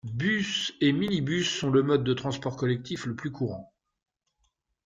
Bus 0.15 0.73
et 0.81 0.93
minibus 0.93 1.43
sont 1.47 1.69
le 1.69 1.83
mode 1.83 2.03
de 2.03 2.15
transport 2.15 2.57
collectif 2.57 3.05
le 3.05 3.13
plus 3.15 3.29
courant. 3.31 3.71